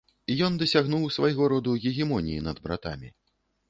Ён 0.47 0.55
дасягнуў 0.61 1.05
свайго 1.17 1.43
роду 1.55 1.79
гегемоніі 1.87 2.45
над 2.51 2.57
братамі. 2.69 3.19